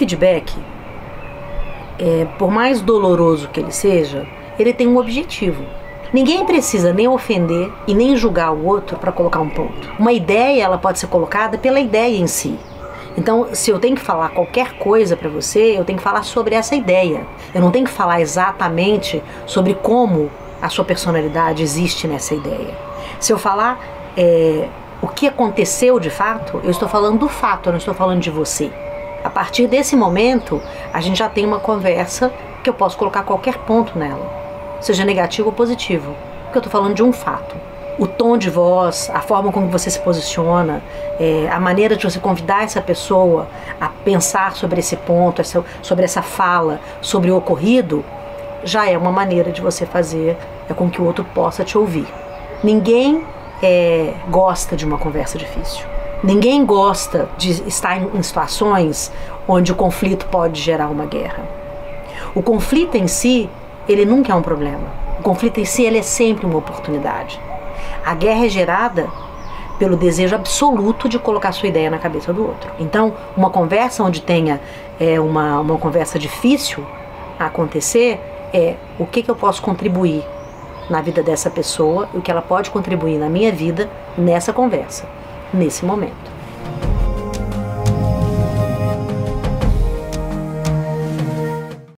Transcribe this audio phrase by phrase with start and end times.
[0.00, 0.56] feedback,
[1.98, 4.26] é, por mais doloroso que ele seja,
[4.58, 5.62] ele tem um objetivo.
[6.10, 9.92] Ninguém precisa nem ofender e nem julgar o outro para colocar um ponto.
[9.98, 12.58] Uma ideia ela pode ser colocada pela ideia em si.
[13.16, 16.54] Então, se eu tenho que falar qualquer coisa para você, eu tenho que falar sobre
[16.54, 17.26] essa ideia.
[17.54, 20.30] Eu não tenho que falar exatamente sobre como
[20.62, 22.74] a sua personalidade existe nessa ideia.
[23.20, 23.78] Se eu falar
[24.16, 24.66] é,
[25.02, 28.30] o que aconteceu de fato, eu estou falando do fato, eu não estou falando de
[28.30, 28.72] você.
[29.22, 30.62] A partir desse momento,
[30.92, 32.32] a gente já tem uma conversa
[32.62, 36.14] que eu posso colocar qualquer ponto nela, seja negativo ou positivo,
[36.44, 37.56] porque eu estou falando de um fato
[38.00, 40.82] o tom de voz, a forma como você se posiciona,
[41.20, 43.46] é, a maneira de você convidar essa pessoa
[43.78, 48.02] a pensar sobre esse ponto, essa, sobre essa fala, sobre o ocorrido,
[48.64, 50.34] já é uma maneira de você fazer
[50.66, 52.06] é, com que o outro possa te ouvir.
[52.64, 53.22] Ninguém
[53.62, 55.84] é, gosta de uma conversa difícil.
[56.22, 59.10] Ninguém gosta de estar em, situações
[59.48, 61.42] onde o conflito pode gerar uma guerra.
[62.34, 63.48] O conflito em si,
[63.88, 64.86] ele nunca é um problema.
[65.18, 67.40] O conflito em si, ele é sempre uma oportunidade.
[68.04, 69.08] A guerra é gerada
[69.78, 72.70] pelo desejo absoluto de colocar sua ideia na cabeça do outro.
[72.78, 74.60] Então, uma conversa onde tenha
[75.00, 76.84] é, uma, uma conversa difícil
[77.38, 78.20] a acontecer
[78.52, 80.22] é o que, que eu posso contribuir
[80.90, 85.06] na vida dessa pessoa e o que ela pode contribuir na minha vida nessa conversa,
[85.52, 86.39] nesse momento.